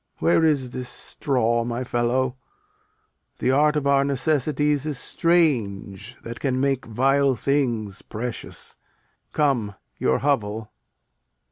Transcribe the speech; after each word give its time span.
Where 0.17 0.43
is 0.43 0.71
this 0.71 0.89
straw, 0.89 1.63
my 1.63 1.83
fellow? 1.83 2.35
The 3.37 3.51
art 3.51 3.75
of 3.75 3.85
our 3.85 4.03
necessities 4.03 4.87
is 4.87 4.97
strange, 4.97 6.17
That 6.23 6.39
can 6.39 6.59
make 6.59 6.87
vile 6.87 7.35
things 7.35 8.01
precious. 8.01 8.77
Come, 9.31 9.75
your 9.99 10.17
hovel. 10.17 10.71